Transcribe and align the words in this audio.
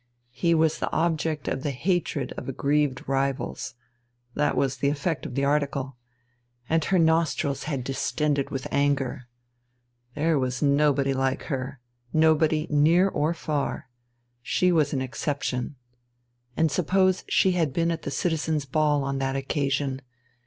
He 0.31 0.55
was 0.55 0.79
the 0.79 0.91
object 0.91 1.47
of 1.47 1.61
the 1.61 1.69
hatred 1.69 2.33
of 2.35 2.49
aggrieved 2.49 3.07
rivals 3.07 3.75
that 4.33 4.57
was 4.57 4.77
the 4.77 4.87
effect 4.89 5.27
of 5.27 5.35
the 5.35 5.45
article. 5.45 5.95
And 6.67 6.83
her 6.85 6.97
nostrils 6.97 7.65
had 7.65 7.83
distended 7.83 8.49
with 8.49 8.67
anger. 8.71 9.27
There 10.15 10.39
was 10.39 10.59
nobody 10.59 11.13
like 11.13 11.43
her, 11.53 11.81
nobody 12.11 12.65
near 12.71 13.09
or 13.09 13.35
far. 13.35 13.91
She 14.41 14.71
was 14.71 14.91
an 14.91 15.01
exception. 15.03 15.75
And 16.57 16.71
suppose 16.71 17.23
she 17.29 17.51
had 17.51 17.71
been 17.71 17.91
at 17.91 18.01
the 18.01 18.09
Citizens' 18.09 18.65
Ball 18.65 19.03
on 19.03 19.19
that 19.19 19.35
occasion? 19.35 20.01